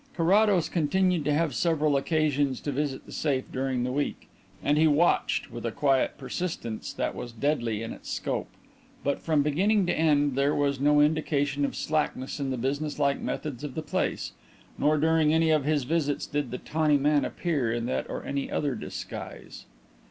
Carrados 0.15 0.67
continued 0.67 1.23
to 1.25 1.31
have 1.31 1.53
several 1.53 1.95
occasions 1.95 2.59
to 2.59 2.71
visit 2.71 3.05
the 3.05 3.11
safe 3.11 3.43
during 3.51 3.83
the 3.83 3.91
week, 3.91 4.27
and 4.63 4.75
he 4.75 4.87
"watched" 4.87 5.51
with 5.51 5.63
a 5.63 5.71
quiet 5.71 6.17
persistence 6.17 6.91
that 6.91 7.13
was 7.13 7.31
deadly 7.31 7.83
in 7.83 7.93
its 7.93 8.09
scope. 8.09 8.47
But 9.03 9.19
from 9.21 9.43
beginning 9.43 9.85
to 9.85 9.93
end 9.95 10.33
there 10.35 10.55
was 10.55 10.79
no 10.79 11.01
indication 11.01 11.63
of 11.65 11.75
slackness 11.75 12.39
in 12.39 12.49
the 12.49 12.57
business 12.57 12.97
like 12.97 13.21
methods 13.21 13.63
of 13.63 13.75
the 13.75 13.83
place; 13.83 14.31
nor 14.75 14.97
during 14.97 15.35
any 15.35 15.51
of 15.51 15.65
his 15.65 15.83
visits 15.83 16.25
did 16.25 16.49
the 16.49 16.57
"tawny 16.57 16.97
man" 16.97 17.23
appear 17.23 17.71
in 17.71 17.85
that 17.85 18.09
or 18.09 18.25
any 18.25 18.49
other 18.49 18.73
disguise. 18.73 19.67